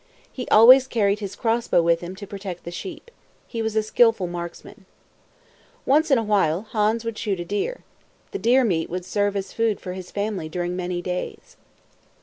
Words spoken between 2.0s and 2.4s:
to